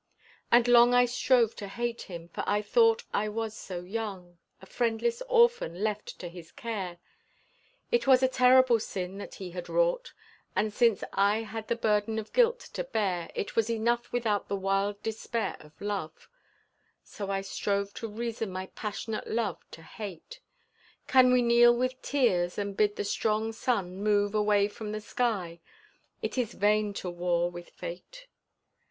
[0.51, 4.65] And long I strove to hate him, for I thought I was so young, a
[4.65, 6.97] friendless orphan left to his care,
[7.91, 10.13] It was a terrible sin that he had wrought,
[10.55, 14.55] And since I had the burden of guilt to bear It was enough without the
[14.55, 16.27] wild despair of love,
[17.03, 20.39] So I strove to reason my passionate love to hate.
[21.05, 25.59] Can we kneel with tears and bid the strong sun move Away from the sky?
[26.23, 28.25] It is vain to war with fate.